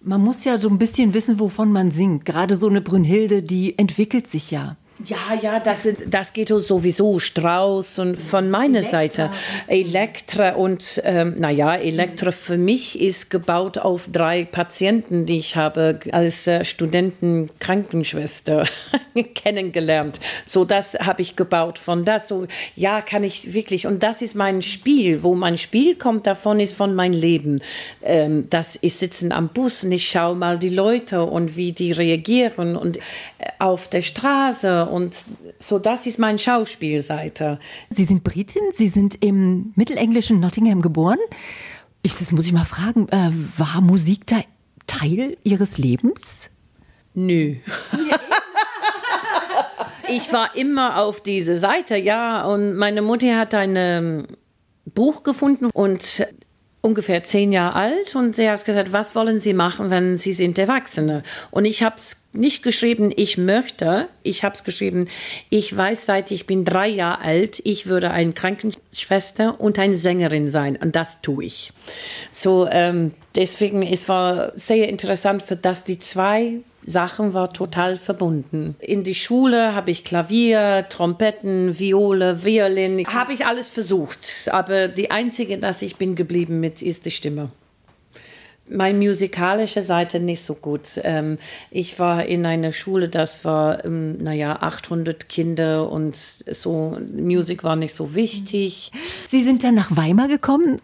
Man 0.03 0.23
muss 0.23 0.45
ja 0.45 0.59
so 0.59 0.69
ein 0.69 0.79
bisschen 0.79 1.15
wissen, 1.15 1.41
wovon 1.41 1.73
man 1.73 1.91
singt. 1.91 2.25
Gerade 2.25 2.57
so 2.57 2.69
eine 2.69 2.81
Brünnhilde, 2.81 3.43
die 3.43 3.79
entwickelt 3.79 4.29
sich 4.29 4.51
ja. 4.51 4.77
Ja, 5.05 5.39
ja, 5.41 5.61
das, 5.61 5.89
das 6.09 6.33
geht 6.33 6.49
sowieso 6.49 7.21
Strauß 7.21 8.01
und 8.01 8.17
von 8.17 8.51
meiner 8.51 8.79
Elektra. 8.79 8.91
Seite 8.91 9.31
Elektra 9.69 10.51
und 10.55 11.01
ähm, 11.05 11.37
naja, 11.39 11.77
Elektra 11.77 12.33
für 12.33 12.59
mich 12.59 13.01
ist 13.01 13.31
gebaut 13.31 13.79
auf 13.79 14.09
drei 14.11 14.45
Patienten, 14.45 15.25
die 15.25 15.39
ich 15.39 15.55
habe 15.55 16.01
als 16.11 16.49
äh, 16.49 16.65
Studenten 16.65 17.49
Krankenschwester 17.61 18.67
kennengelernt. 19.37 20.19
So 20.45 20.65
das 20.65 20.95
habe 20.95 21.23
ich 21.23 21.37
gebaut 21.37 21.79
von 21.79 22.05
das. 22.05 22.27
So 22.27 22.49
ja, 22.75 23.01
kann 23.01 23.23
ich 23.23 23.55
wirklich 23.55 23.87
und 23.87 24.03
das 24.03 24.21
ist 24.21 24.35
mein 24.35 24.63
Spiel, 24.63 25.23
wo 25.23 25.37
mein 25.37 25.59
Spiel 25.59 25.95
kommt 25.95 26.27
davon 26.27 26.59
ist 26.59 26.75
von 26.75 26.97
mein 26.97 27.13
Leben. 27.13 27.61
Ähm, 28.03 28.51
das 28.51 28.75
ist 28.75 28.99
sitzen 28.99 29.31
am 29.31 29.49
Bus 29.51 29.85
und 29.85 29.93
ich 29.93 30.09
schaue 30.09 30.35
mal 30.35 30.59
die 30.59 30.71
Leute 30.71 31.23
und 31.23 31.57
wie 31.57 31.71
die 31.71 31.93
reagieren 31.93 32.77
und 32.77 32.97
äh, 32.97 33.01
auf 33.61 33.87
der 33.87 34.03
Straße 34.03 34.88
und 34.91 35.25
so 35.59 35.79
das 35.79 36.07
ist 36.07 36.19
mein 36.19 36.39
Schauspielseite. 36.39 37.59
Sie 37.91 38.05
sind 38.05 38.25
Britin, 38.25 38.63
Sie 38.73 38.89
sind 38.89 39.23
im 39.23 39.73
mittelenglischen 39.77 40.41
Nottingham 40.41 40.83
geboren. 40.83 41.19
Ich, 42.03 42.15
das 42.15 42.33
muss 42.33 42.47
ich 42.47 42.53
mal 42.53 42.65
fragen, 42.65 43.09
äh, 43.09 43.31
war 43.57 43.81
Musik 43.81 44.27
da 44.27 44.41
Teil 44.87 45.37
Ihres 45.45 45.79
Lebens? 45.79 46.51
Nö. 47.15 47.57
ich 50.09 50.33
war 50.33 50.57
immer 50.57 51.03
auf 51.03 51.21
diese 51.21 51.59
Seite, 51.59 51.97
ja, 51.97 52.45
und 52.45 52.77
meine 52.77 53.03
Mutter 53.03 53.39
hat 53.39 53.55
ein 53.55 53.75
ähm, 53.77 54.27
Buch 54.87 55.23
gefunden 55.23 55.69
und 55.73 56.27
ungefähr 56.81 57.23
zehn 57.25 57.53
Jahre 57.53 57.75
alt 57.75 58.15
und 58.15 58.37
sie 58.37 58.49
hat 58.49 58.65
gesagt, 58.65 58.93
was 58.93 59.15
wollen 59.15 59.41
Sie 59.41 59.53
machen, 59.53 59.91
wenn 59.91 60.17
Sie 60.17 60.33
sind 60.33 60.59
Erwachsene? 60.59 61.23
Und 61.51 61.65
ich 61.65 61.83
habe 61.83 61.97
es 61.97 62.25
nicht 62.33 62.63
geschrieben, 62.63 63.13
ich 63.15 63.37
möchte, 63.37 64.09
ich 64.23 64.45
habe 64.45 64.55
es 64.55 64.63
geschrieben, 64.63 65.09
ich 65.51 65.77
weiß, 65.77 66.07
seit 66.07 66.31
ich 66.31 66.47
bin 66.47 66.65
drei 66.65 66.87
Jahre 66.87 67.23
alt, 67.23 67.61
ich 67.65 67.87
würde 67.87 68.11
eine 68.11 68.33
Krankenschwester 68.33 69.61
und 69.61 69.79
eine 69.79 69.95
Sängerin 69.95 70.49
sein 70.51 70.77
und 70.77 70.95
das 70.95 71.21
tue 71.21 71.45
ich. 71.45 71.73
So, 72.31 72.69
ähm, 72.71 73.13
deswegen, 73.35 73.83
es 73.83 74.09
war 74.09 74.53
sehr 74.57 74.89
interessant, 74.89 75.43
für 75.43 75.57
das 75.57 75.85
die 75.85 75.99
zwei 75.99 76.61
Sachen 76.89 77.35
war 77.35 77.53
total 77.53 77.97
verbunden. 77.97 78.75
In 78.81 79.05
die 79.05 79.15
Schule 79.15 79.75
habe 79.75 79.91
ich 79.91 80.05
Klavier, 80.05 80.87
Trompetten, 80.89 81.79
Viole, 81.79 82.45
Violin, 82.45 83.07
habe 83.07 83.33
ich 83.33 83.45
alles 83.45 83.69
versucht, 83.69 84.49
aber 84.51 84.89
die 84.89 85.11
einzige, 85.11 85.59
dass 85.59 85.83
ich 85.83 85.97
bin 85.97 86.15
geblieben 86.15 86.61
mit, 86.61 86.81
ist 86.81 87.05
die 87.05 87.11
Stimme. 87.11 87.51
Meine 88.71 88.99
musikalische 88.99 89.81
Seite 89.81 90.21
nicht 90.21 90.43
so 90.43 90.55
gut. 90.55 91.01
Ähm, 91.03 91.39
ich 91.71 91.99
war 91.99 92.27
in 92.27 92.45
einer 92.45 92.71
Schule, 92.71 93.09
das 93.09 93.45
war, 93.45 93.85
ähm, 93.85 94.19
naja, 94.19 94.59
800 94.61 95.29
Kinder 95.29 95.91
und 95.91 96.17
so, 96.17 96.99
Musik 97.15 97.65
war 97.65 97.77
nicht 97.77 97.95
so 97.95 98.15
wichtig. 98.15 98.93
Sie 99.31 99.43
sind 99.43 99.65
dann 99.65 99.75
nach 99.75 99.97
Weimar 99.97 100.29
gekommen 100.29 100.77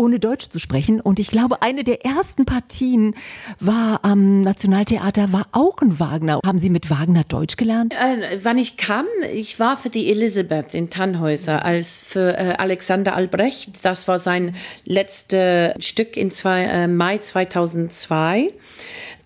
ohne 0.00 0.18
Deutsch 0.18 0.48
zu 0.48 0.58
sprechen. 0.58 1.00
Und 1.00 1.20
ich 1.20 1.28
glaube, 1.28 1.60
eine 1.60 1.84
der 1.84 2.06
ersten 2.06 2.46
Partien 2.46 3.14
war 3.58 4.00
am 4.02 4.40
Nationaltheater, 4.40 5.30
war 5.30 5.46
auch 5.52 5.76
ein 5.82 6.00
Wagner. 6.00 6.40
Haben 6.44 6.58
Sie 6.58 6.70
mit 6.70 6.88
Wagner 6.88 7.24
Deutsch 7.24 7.58
gelernt? 7.58 7.92
Äh, 7.92 8.38
wann 8.42 8.56
ich 8.56 8.78
kam, 8.78 9.04
ich 9.34 9.60
war 9.60 9.76
für 9.76 9.90
die 9.90 10.10
Elisabeth 10.10 10.72
in 10.72 10.88
Tannhäuser, 10.88 11.66
als 11.66 11.98
für 11.98 12.34
äh, 12.38 12.54
Alexander 12.56 13.14
Albrecht. 13.14 13.84
Das 13.84 14.08
war 14.08 14.18
sein 14.18 14.56
letztes 14.86 15.74
Stück 15.84 16.18
zwei, 16.32 16.64
äh, 16.64 16.88
Mai 16.88 17.18
2002. 17.18 18.54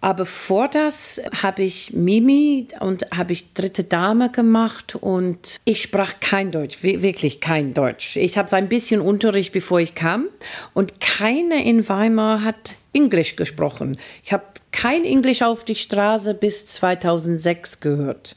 Aber 0.04 0.26
vor 0.26 0.68
das 0.68 1.18
habe 1.42 1.62
ich 1.62 1.94
Mimi 1.94 2.68
und 2.80 3.11
habe 3.16 3.32
ich 3.32 3.54
dritte 3.54 3.84
Dame 3.84 4.30
gemacht 4.30 4.99
und 5.00 5.56
ich 5.64 5.80
sprach 5.80 6.20
kein 6.20 6.50
Deutsch, 6.50 6.82
wirklich 6.82 7.40
kein 7.40 7.73
Deutsch. 7.73 8.16
Ich 8.16 8.37
habe 8.37 8.46
so 8.46 8.54
ein 8.54 8.68
bisschen 8.68 9.00
Unterricht, 9.00 9.54
bevor 9.54 9.80
ich 9.80 9.94
kam 9.94 10.26
und 10.75 11.00
keiner 11.00 11.64
in 11.64 11.88
Weimar 11.88 12.44
hat 12.44 12.76
Englisch 12.92 13.34
gesprochen. 13.37 13.96
Ich 14.23 14.34
habe 14.34 14.44
kein 14.73 15.06
Englisch 15.06 15.40
auf 15.40 15.64
die 15.64 15.75
Straße 15.75 16.34
bis 16.34 16.66
2006 16.66 17.80
gehört. 17.80 18.37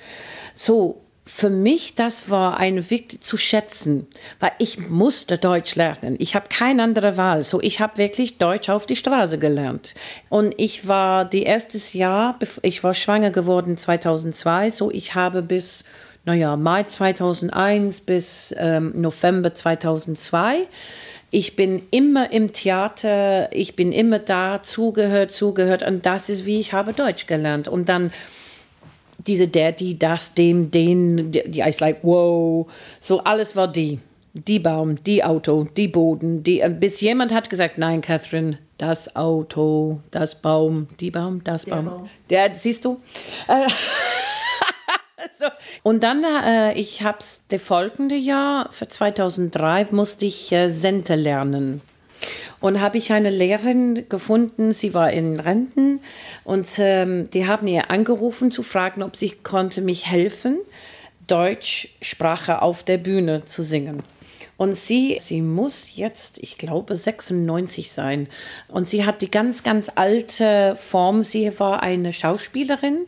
So, 0.54 1.02
für 1.28 1.50
mich, 1.50 1.94
das 1.94 2.30
war 2.30 2.58
eine 2.58 2.90
wichtig 2.90 3.22
zu 3.22 3.38
schätzen, 3.38 4.08
weil 4.40 4.52
ich 4.60 4.90
musste 4.90 5.38
Deutsch 5.38 5.76
lernen. 5.76 6.16
Ich 6.20 6.36
habe 6.36 6.48
keine 6.50 6.82
andere 6.82 7.18
Wahl. 7.18 7.44
So, 7.44 7.62
ich 7.62 7.82
habe 7.82 7.98
wirklich 7.98 8.38
Deutsch 8.38 8.70
auf 8.70 8.86
die 8.86 8.96
Straße 8.96 9.38
gelernt. 9.38 9.94
Und 10.30 10.56
ich 10.58 10.88
war 10.88 11.26
die 11.26 11.44
erstes 11.44 11.94
Jahr, 11.94 12.40
ich 12.62 12.84
war 12.84 12.94
schwanger 12.94 13.32
geworden 13.32 13.78
2002, 13.78 14.70
so 14.70 14.90
ich 14.90 15.16
habe 15.16 15.42
bis, 15.42 15.84
naja, 16.24 16.56
Mai 16.56 16.84
2001 16.84 18.02
bis 18.02 18.56
ähm, 18.58 18.94
November 18.96 19.54
2002 19.54 20.68
ich 21.30 21.58
bin 21.58 21.84
immer 21.92 22.32
im 22.32 22.54
Theater, 22.54 23.50
ich 23.52 23.76
bin 23.76 23.92
immer 23.92 24.20
da, 24.20 24.64
zugehört, 24.64 25.32
zugehört 25.32 25.84
und 25.84 26.06
das 26.06 26.30
ist, 26.30 26.46
wie 26.46 26.60
ich 26.60 26.72
habe 26.72 26.94
Deutsch 26.94 27.28
gelernt. 27.28 27.68
Und 27.68 27.90
dann 27.90 28.12
diese, 29.20 29.48
der, 29.48 29.72
die, 29.72 29.98
das, 29.98 30.34
dem, 30.34 30.72
den, 30.72 31.32
die, 31.32 31.62
ist 31.62 31.82
like, 31.82 32.00
wow. 32.04 32.68
So 33.00 33.24
alles 33.24 33.56
war 33.56 33.68
die. 33.68 34.00
Die 34.34 34.60
Baum, 34.60 35.04
die 35.04 35.24
Auto, 35.24 35.68
die 35.76 35.88
Boden, 35.88 36.44
die, 36.44 36.64
bis 36.80 37.02
jemand 37.02 37.34
hat 37.34 37.50
gesagt, 37.50 37.80
nein, 37.80 38.02
Catherine, 38.02 38.60
das 38.78 39.16
Auto, 39.16 40.02
das 40.12 40.36
Baum, 40.36 40.88
die 41.00 41.10
Baum, 41.10 41.44
das 41.44 41.66
der 41.66 41.72
Baum. 41.72 41.86
Baum. 41.86 42.10
Der, 42.30 42.54
siehst 42.54 42.86
du? 42.86 43.02
Äh, 43.48 43.68
so. 45.40 45.48
Und 45.82 46.04
dann, 46.04 46.24
äh, 46.24 46.74
ich 46.74 47.02
habe 47.02 47.18
es 47.20 47.46
das 47.50 47.64
folgende 47.64 48.16
Jahr, 48.16 48.72
für 48.72 48.88
2003, 48.88 49.88
musste 49.90 50.28
ich 50.28 50.52
äh, 50.52 50.70
Sente 50.70 51.16
lernen. 51.16 51.82
Und 52.60 52.82
habe 52.82 52.98
ich 52.98 53.12
eine 53.12 53.30
Lehrerin 53.30 54.10
gefunden, 54.10 54.74
sie 54.74 54.94
war 54.94 55.12
in 55.12 55.40
Renten 55.40 56.00
und 56.44 56.68
ähm, 56.80 57.30
die 57.30 57.46
haben 57.46 57.68
ihr 57.68 57.92
angerufen 57.92 58.50
zu 58.50 58.64
fragen, 58.64 59.04
ob 59.04 59.16
sie 59.16 59.30
konnte 59.30 59.82
mich 59.82 60.08
helfen, 60.08 60.58
Deutschsprache 61.28 62.62
auf 62.62 62.84
der 62.84 62.98
Bühne 62.98 63.46
zu 63.46 63.62
singen. 63.62 64.02
Und 64.58 64.76
sie, 64.76 65.20
sie 65.22 65.42
muss 65.42 65.96
jetzt, 65.96 66.40
ich 66.40 66.58
glaube, 66.58 66.96
96 66.96 67.92
sein. 67.92 68.28
Und 68.70 68.90
sie 68.90 69.06
hat 69.06 69.22
die 69.22 69.30
ganz, 69.30 69.62
ganz 69.62 69.92
alte 69.94 70.76
Form. 70.76 71.24
Sie 71.24 71.60
war 71.60 71.84
eine 71.84 72.12
Schauspielerin 72.12 73.06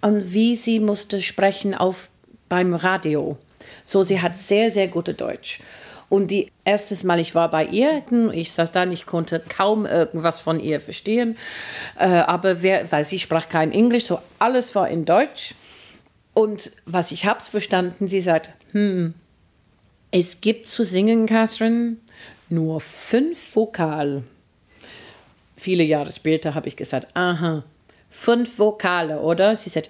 und 0.00 0.32
wie 0.32 0.54
sie 0.54 0.78
musste 0.78 1.20
sprechen 1.20 1.74
auf 1.74 2.08
beim 2.48 2.74
Radio. 2.74 3.36
So, 3.82 4.04
sie 4.04 4.20
hat 4.20 4.36
sehr, 4.36 4.70
sehr 4.70 4.86
gute 4.86 5.14
Deutsch. 5.14 5.58
Und 6.12 6.30
die 6.30 6.52
erstes 6.66 7.04
Mal, 7.04 7.20
ich 7.20 7.34
war 7.34 7.50
bei 7.50 7.64
ihr, 7.64 8.02
ich 8.32 8.52
saß 8.52 8.70
da, 8.70 8.84
ich 8.84 9.06
konnte 9.06 9.40
kaum 9.48 9.86
irgendwas 9.86 10.40
von 10.40 10.60
ihr 10.60 10.78
verstehen, 10.78 11.38
äh, 11.98 12.04
aber 12.04 12.60
wer, 12.60 12.92
weil 12.92 13.02
sie 13.02 13.18
sprach 13.18 13.48
kein 13.48 13.72
Englisch, 13.72 14.04
so 14.04 14.18
alles 14.38 14.74
war 14.74 14.90
in 14.90 15.06
Deutsch. 15.06 15.54
Und 16.34 16.72
was 16.84 17.12
ich 17.12 17.24
hab's 17.24 17.48
verstanden, 17.48 18.08
sie 18.08 18.20
sagt, 18.20 18.50
hm, 18.72 19.14
es 20.10 20.42
gibt 20.42 20.66
zu 20.66 20.84
singen, 20.84 21.24
Catherine, 21.24 21.96
nur 22.50 22.82
fünf 22.82 23.56
Vokale. 23.56 24.24
Viele 25.56 25.82
Jahre 25.82 26.12
später 26.12 26.54
habe 26.54 26.68
ich 26.68 26.76
gesagt, 26.76 27.16
aha, 27.16 27.64
fünf 28.10 28.58
Vokale, 28.58 29.18
oder? 29.20 29.56
Sie 29.56 29.70
sagt, 29.70 29.88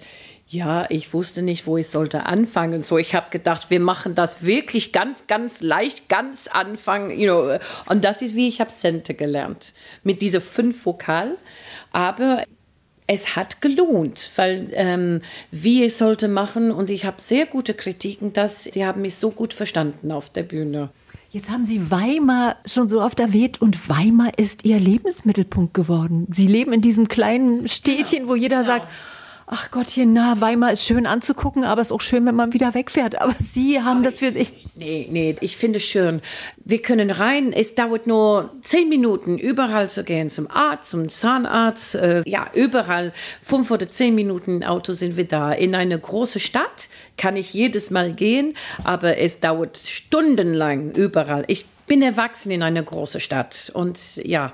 ja, 0.53 0.85
ich 0.89 1.13
wusste 1.13 1.41
nicht, 1.41 1.65
wo 1.65 1.77
ich 1.77 1.87
sollte 1.87 2.25
anfangen. 2.25 2.83
So, 2.83 2.97
ich 2.97 3.15
habe 3.15 3.27
gedacht, 3.31 3.69
wir 3.69 3.79
machen 3.79 4.13
das 4.13 4.45
wirklich 4.45 4.93
ganz, 4.93 5.25
ganz 5.27 5.61
leicht, 5.61 6.09
ganz 6.09 6.47
anfangen. 6.47 7.17
You 7.19 7.33
know. 7.33 7.57
Und 7.87 8.05
das 8.05 8.21
ist, 8.21 8.35
wie 8.35 8.47
ich 8.47 8.61
habe 8.61 8.71
Sente 8.71 9.15
gelernt. 9.15 9.73
Mit 10.03 10.21
dieser 10.21 10.41
fünf 10.41 10.85
Vokal. 10.85 11.37
Aber 11.91 12.43
es 13.07 13.35
hat 13.35 13.61
gelohnt, 13.61 14.31
weil 14.35 14.67
ähm, 14.73 15.21
wie 15.51 15.83
ich 15.83 15.97
sollte 15.97 16.27
machen 16.27 16.71
und 16.71 16.89
ich 16.89 17.05
habe 17.05 17.19
sehr 17.19 17.45
gute 17.45 17.73
Kritiken, 17.73 18.31
dass 18.31 18.63
sie 18.63 18.85
haben 18.85 19.01
mich 19.01 19.15
so 19.15 19.29
gut 19.29 19.53
verstanden 19.53 20.11
auf 20.11 20.29
der 20.29 20.43
Bühne. 20.43 20.89
Jetzt 21.29 21.49
haben 21.49 21.65
Sie 21.65 21.89
Weimar 21.89 22.57
schon 22.65 22.87
so 22.87 23.01
oft 23.01 23.19
erwähnt 23.19 23.59
und 23.59 23.89
Weimar 23.89 24.37
ist 24.37 24.65
Ihr 24.65 24.79
Lebensmittelpunkt 24.79 25.73
geworden. 25.73 26.27
Sie 26.31 26.45
leben 26.45 26.71
in 26.73 26.81
diesem 26.81 27.07
kleinen 27.07 27.67
Städtchen, 27.67 28.27
wo 28.27 28.35
jeder 28.35 28.61
genau. 28.61 28.67
sagt, 28.67 28.87
ach 29.47 29.71
Gottchen, 29.71 30.13
na, 30.13 30.39
Weimar 30.39 30.73
ist 30.73 30.85
schön 30.85 31.05
anzugucken, 31.05 31.63
aber 31.63 31.81
es 31.81 31.87
ist 31.87 31.91
auch 31.91 32.01
schön, 32.01 32.25
wenn 32.25 32.35
man 32.35 32.53
wieder 32.53 32.73
wegfährt. 32.73 33.21
Aber 33.21 33.33
Sie 33.51 33.81
haben 33.81 33.99
aber 33.99 34.09
das 34.09 34.19
für 34.19 34.31
sich. 34.31 34.67
Nee, 34.75 35.07
nee, 35.11 35.35
ich 35.41 35.57
finde 35.57 35.77
es 35.77 35.85
schön. 35.85 36.21
Wir 36.63 36.81
können 36.81 37.11
rein, 37.11 37.53
es 37.53 37.75
dauert 37.75 38.07
nur 38.07 38.51
zehn 38.61 38.89
Minuten, 38.89 39.37
überall 39.37 39.89
zu 39.89 40.03
gehen, 40.03 40.29
zum 40.29 40.49
Arzt, 40.49 40.89
zum 40.89 41.09
Zahnarzt, 41.09 41.95
äh, 41.95 42.23
ja, 42.25 42.47
überall. 42.53 43.13
Fünf 43.41 43.71
oder 43.71 43.89
zehn 43.89 44.15
Minuten 44.15 44.63
Auto 44.63 44.93
sind 44.93 45.17
wir 45.17 45.27
da. 45.27 45.51
In 45.51 45.75
eine 45.75 45.97
große 45.99 46.39
Stadt 46.39 46.89
kann 47.17 47.35
ich 47.35 47.53
jedes 47.53 47.91
Mal 47.91 48.13
gehen, 48.13 48.55
aber 48.83 49.17
es 49.17 49.39
dauert 49.39 49.77
stundenlang 49.77 50.91
überall. 50.91 51.43
Ich 51.47 51.65
bin 51.87 52.01
erwachsen 52.01 52.51
in 52.51 52.63
einer 52.63 52.81
großen 52.81 53.19
Stadt 53.19 53.71
und 53.73 54.15
ja, 54.17 54.53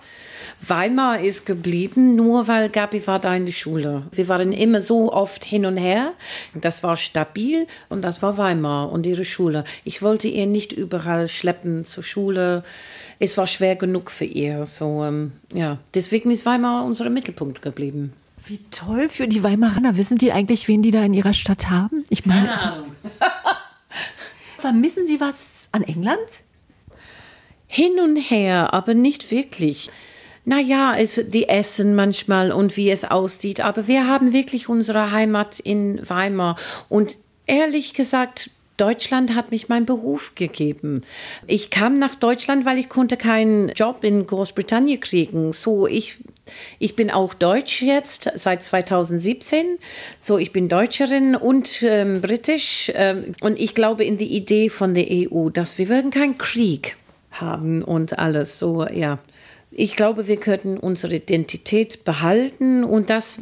Weimar 0.62 1.22
ist 1.22 1.46
geblieben, 1.46 2.16
nur 2.16 2.48
weil 2.48 2.70
Gabi 2.70 3.06
war 3.08 3.20
da 3.20 3.34
in 3.36 3.46
der 3.46 3.54
Schule. 3.54 4.04
Wir 4.12 4.28
waren 4.28 4.52
immer 4.52 4.82
so 4.82 5.12
oft 5.12 5.44
hin 5.46 5.66
und 5.66 5.78
her. 5.78 6.14
Das 6.54 6.84
war 6.84 6.98
stabil 6.98 7.66
und 7.88 8.04
das 8.04 8.22
war 8.22 8.38
Weimar 8.38 8.92
und 8.92 9.06
ihre 9.06 9.26
Schule. 9.26 9.64
Ich 9.86 10.02
wollte 10.02 10.28
ihr 10.28 10.48
nicht 10.48 10.74
überall 10.74 11.28
schleppen 11.28 11.86
zur 11.86 12.04
Schule. 12.04 12.64
Es 13.20 13.38
war 13.38 13.48
schwer 13.48 13.76
genug 13.76 14.12
für 14.12 14.26
ihr. 14.26 14.66
So, 14.66 15.04
ähm, 15.04 15.32
ja, 15.54 15.78
deswegen 15.94 16.30
ist 16.30 16.46
Weimar 16.46 16.84
unser 16.84 17.10
Mittelpunkt 17.10 17.62
geblieben. 17.62 18.14
Wie 18.46 18.60
toll 18.72 19.10
für 19.10 19.28
die 19.28 19.44
Weimaraner. 19.44 19.98
Wissen 19.98 20.18
die 20.18 20.32
eigentlich, 20.32 20.68
wen 20.68 20.82
die 20.82 20.92
da 20.92 21.04
in 21.04 21.14
ihrer 21.14 21.34
Stadt 21.34 21.70
haben? 21.70 22.04
Ich 22.10 22.26
meine, 22.26 22.48
Keine 22.48 22.62
Ahnung. 22.64 22.96
vermissen 24.58 25.06
Sie 25.06 25.20
was 25.20 25.68
an 25.72 25.84
England? 25.84 26.42
Hin 27.68 28.00
und 28.00 28.16
her, 28.16 28.74
aber 28.74 28.94
nicht 28.94 29.32
wirklich. 29.32 29.90
Naja, 30.46 30.96
es, 30.98 31.20
die 31.28 31.50
essen 31.50 31.96
manchmal 31.96 32.52
und 32.52 32.78
wie 32.78 32.90
es 32.90 33.06
aussieht, 33.06 33.62
aber 33.62 33.88
wir 33.88 34.08
haben 34.08 34.34
wirklich 34.34 34.70
unsere 34.70 35.12
Heimat 35.12 35.60
in 35.60 36.00
Weimar. 36.08 36.56
Und 36.88 37.18
ehrlich 37.46 37.94
gesagt, 37.94 38.50
Deutschland 38.80 39.36
hat 39.36 39.52
mich 39.52 39.68
meinen 39.68 39.86
Beruf 39.86 40.36
gegeben. 40.36 41.02
Ich 41.48 41.70
kam 41.70 42.00
nach 42.00 42.16
Deutschland, 42.16 42.66
weil 42.66 42.78
ich 42.78 42.88
konnte 42.88 43.18
keinen 43.18 43.70
Job 43.70 44.04
in 44.04 44.26
Großbritannien 44.26 45.02
kriegen. 45.02 45.52
So 45.52 45.86
ich 45.86 46.18
ich 46.80 46.96
bin 46.96 47.12
auch 47.12 47.34
Deutsch 47.34 47.82
jetzt 47.82 48.32
seit 48.36 48.64
2017. 48.64 49.78
So 50.18 50.38
ich 50.38 50.54
bin 50.54 50.70
Deutscherin 50.70 51.36
und 51.36 51.84
ähm, 51.84 52.22
britisch 52.22 52.92
ähm, 52.96 53.34
und 53.42 53.60
ich 53.60 53.76
glaube 53.76 54.06
in 54.06 54.18
die 54.18 54.34
Idee 54.34 54.70
von 54.70 54.94
der 54.94 55.08
EU, 55.10 55.50
dass 55.50 55.78
wir 55.78 55.90
würden 55.90 56.10
keinen 56.10 56.38
Krieg 56.38 56.96
haben 57.32 57.84
und 57.84 58.18
alles 58.18 58.60
so 58.60 58.88
ja. 58.88 59.20
Ich 59.72 59.96
glaube, 59.96 60.28
wir 60.28 60.38
könnten 60.38 60.78
unsere 60.78 61.16
Identität 61.16 62.04
behalten 62.04 62.84
und 62.84 63.12
das, 63.12 63.38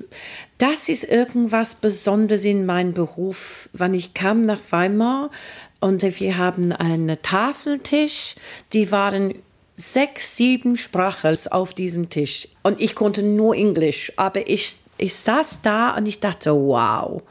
das 0.58 0.90
ist 0.90 1.06
irgendwas 1.06 1.76
Besonderes 1.76 2.44
in 2.44 2.66
meinem 2.66 2.94
Beruf. 2.94 3.70
Wenn 3.72 3.94
ich 3.94 4.14
kam 4.14 4.42
nach 4.42 4.60
Weimar 4.72 5.32
und 5.80 6.04
wir 6.04 6.38
haben 6.38 6.74
einen 6.74 7.22
Tafeltisch, 7.22 8.36
die 8.74 8.92
waren 8.92 9.36
sechs, 9.76 10.36
sieben 10.36 10.76
Sprachen 10.76 11.38
auf 11.52 11.74
diesem 11.74 12.10
Tisch 12.10 12.50
und 12.62 12.82
ich 12.82 12.94
konnte 12.94 13.24
nur 13.24 13.56
Englisch, 13.56 14.12
aber 14.18 14.50
ich, 14.50 14.78
ich 14.98 15.14
saß 15.14 15.60
da 15.62 15.96
und 15.96 16.08
ich 16.08 16.20
dachte, 16.20 16.54
wow, 16.54 17.22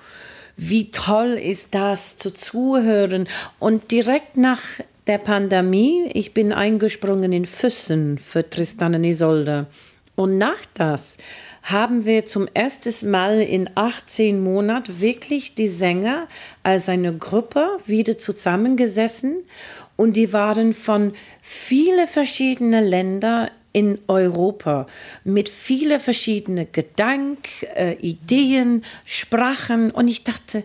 wie 0.56 0.90
toll 0.90 1.32
ist 1.32 1.68
das 1.72 2.16
zu 2.16 2.32
zuhören 2.32 3.28
und 3.58 3.90
direkt 3.90 4.38
nach 4.38 4.62
der 5.06 5.18
Pandemie, 5.18 6.10
ich 6.12 6.34
bin 6.34 6.52
eingesprungen 6.52 7.32
in 7.32 7.46
Füssen 7.46 8.18
für 8.18 8.48
Tristan 8.48 8.94
und 8.94 9.04
Isolde. 9.04 9.66
Und 10.16 10.38
nach 10.38 10.64
das 10.74 11.18
haben 11.62 12.04
wir 12.04 12.24
zum 12.24 12.48
ersten 12.54 13.10
Mal 13.10 13.40
in 13.40 13.70
18 13.74 14.42
Monaten 14.42 15.00
wirklich 15.00 15.54
die 15.54 15.68
Sänger 15.68 16.26
als 16.62 16.88
eine 16.88 17.16
Gruppe 17.16 17.78
wieder 17.86 18.18
zusammengesessen. 18.18 19.44
Und 19.96 20.16
die 20.16 20.32
waren 20.32 20.74
von 20.74 21.12
vielen 21.40 22.06
verschiedenen 22.06 22.84
Ländern 22.84 23.50
in 23.72 23.98
Europa 24.08 24.86
mit 25.22 25.48
vielen 25.48 26.00
verschiedenen 26.00 26.66
Gedanken, 26.72 27.66
äh, 27.74 27.92
Ideen, 27.94 28.82
Sprachen. 29.04 29.90
Und 29.90 30.08
ich 30.08 30.24
dachte, 30.24 30.64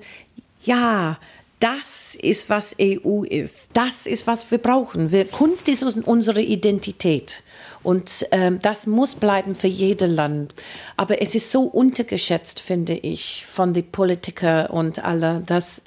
ja, 0.63 1.19
das 1.61 2.15
ist, 2.15 2.49
was 2.49 2.75
EU 2.81 3.23
ist. 3.23 3.69
Das 3.73 4.05
ist, 4.05 4.27
was 4.27 4.49
wir 4.51 4.57
brauchen. 4.57 5.11
Wir, 5.11 5.25
Kunst 5.25 5.69
ist 5.69 5.83
unsere 5.83 6.41
Identität. 6.41 7.43
Und 7.83 8.27
ähm, 8.31 8.59
das 8.61 8.85
muss 8.87 9.15
bleiben 9.15 9.55
für 9.55 9.67
jedes 9.67 10.09
Land. 10.09 10.55
Aber 10.97 11.21
es 11.21 11.35
ist 11.35 11.51
so 11.51 11.63
untergeschätzt, 11.63 12.59
finde 12.59 12.93
ich, 12.93 13.45
von 13.45 13.73
den 13.73 13.89
Politikern 13.89 14.67
und 14.67 15.03
alle, 15.03 15.41
dass 15.45 15.81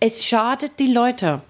es 0.00 0.24
schadet 0.24 0.78
die 0.78 0.92
Leute. 0.92 1.42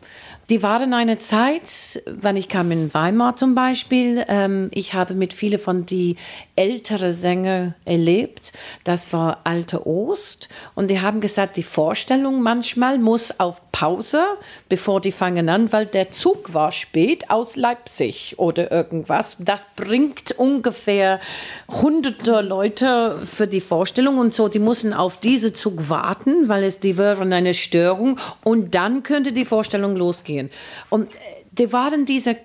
Die 0.50 0.64
waren 0.64 0.94
eine 0.94 1.18
Zeit, 1.18 2.02
wenn 2.06 2.34
ich 2.34 2.48
kam 2.48 2.72
in 2.72 2.92
Weimar 2.92 3.36
zum 3.36 3.54
Beispiel, 3.54 4.24
ähm, 4.26 4.68
ich 4.72 4.94
habe 4.94 5.14
mit 5.14 5.32
vielen 5.32 5.60
von 5.60 5.86
die 5.86 6.16
älteren 6.56 7.12
Sänger 7.12 7.74
erlebt. 7.84 8.52
Das 8.82 9.12
war 9.12 9.42
alte 9.44 9.86
Ost 9.86 10.48
und 10.74 10.90
die 10.90 11.00
haben 11.00 11.20
gesagt, 11.20 11.56
die 11.56 11.62
Vorstellung 11.62 12.42
manchmal 12.42 12.98
muss 12.98 13.38
auf 13.38 13.62
Pause, 13.70 14.24
bevor 14.68 15.00
die 15.00 15.12
fangen 15.12 15.48
an, 15.48 15.72
weil 15.72 15.86
der 15.86 16.10
Zug 16.10 16.52
war 16.52 16.72
spät 16.72 17.30
aus 17.30 17.54
Leipzig 17.54 18.34
oder 18.38 18.72
irgendwas. 18.72 19.36
Das 19.38 19.68
bringt 19.76 20.32
ungefähr 20.32 21.20
hunderte 21.68 22.40
Leute 22.40 23.16
für 23.24 23.46
die 23.46 23.60
Vorstellung 23.60 24.18
und 24.18 24.34
so. 24.34 24.48
Die 24.48 24.58
müssen 24.58 24.94
auf 24.94 25.18
diesen 25.18 25.54
Zug 25.54 25.88
warten, 25.88 26.48
weil 26.48 26.64
es 26.64 26.80
die 26.80 26.98
wären 26.98 27.32
eine 27.32 27.54
Störung 27.54 28.18
und 28.42 28.74
dann 28.74 29.04
könnte 29.04 29.30
die 29.30 29.44
Vorstellung 29.44 29.94
losgehen 29.94 30.39
bringen. 30.40 30.50
Und 30.88 31.14
äh, 31.14 31.18
die 31.52 31.72
waren 31.72 32.06
diese 32.06 32.36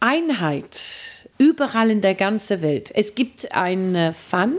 Einheit 0.00 1.28
überall 1.38 1.90
in 1.90 2.00
der 2.00 2.14
ganzen 2.14 2.62
Welt. 2.62 2.90
Es 2.94 3.14
gibt 3.14 3.52
eine 3.52 4.12
Fan, 4.12 4.54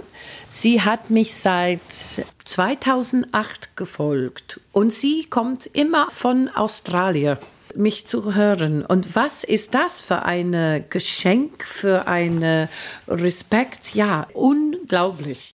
sie 0.50 0.82
hat 0.82 1.10
mich 1.10 1.34
seit 1.34 1.82
2008 2.46 3.76
gefolgt 3.76 4.60
und 4.72 4.94
sie 4.94 5.26
kommt 5.26 5.68
immer 5.68 6.10
von 6.12 6.50
Australien 6.50 7.38
mich 7.76 8.06
zu 8.06 8.36
hören. 8.36 8.86
Und 8.86 9.16
was 9.16 9.46
ist 9.46 9.74
das 9.74 10.02
für 10.02 10.24
ein 10.24 10.84
Geschenk, 10.90 11.64
für 11.64 12.06
einen 12.06 12.68
Respekt? 13.08 13.96
Ja, 13.96 14.28
unglaublich. 14.34 15.50